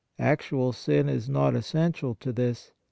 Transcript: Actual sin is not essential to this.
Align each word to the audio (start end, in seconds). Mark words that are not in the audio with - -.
Actual 0.17 0.73
sin 0.73 1.07
is 1.07 1.29
not 1.29 1.53
essential 1.55 2.15
to 2.15 2.33
this. 2.33 2.71